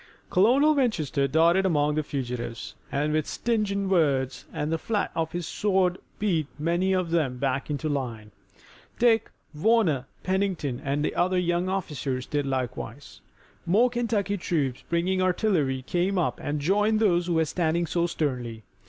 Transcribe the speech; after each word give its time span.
Colonel 0.31 0.73
Winchester 0.73 1.27
darted 1.27 1.63
among 1.63 1.93
the 1.93 2.01
fugitives 2.01 2.73
and 2.91 3.13
with 3.13 3.27
stinging 3.27 3.87
words 3.87 4.45
and 4.51 4.71
the 4.71 4.79
flat 4.79 5.11
of 5.13 5.31
his 5.33 5.45
sword 5.45 5.99
beat 6.17 6.47
many 6.57 6.91
of 6.91 7.11
them 7.11 7.37
back 7.37 7.69
into 7.69 7.87
line. 7.87 8.31
Dick, 8.97 9.29
Warner, 9.53 10.07
Pennington 10.23 10.81
and 10.83 11.05
other 11.13 11.37
young 11.37 11.69
officers 11.69 12.25
did 12.25 12.47
likewise. 12.47 13.21
More 13.67 13.91
Kentucky 13.91 14.37
troops 14.37 14.81
bringing 14.89 15.21
artillery 15.21 15.83
came 15.83 16.17
up 16.17 16.39
and 16.41 16.59
joined 16.61 16.99
those 16.99 17.27
who 17.27 17.35
were 17.35 17.45
standing 17.45 17.85
so 17.85 18.07
sternly. 18.07 18.63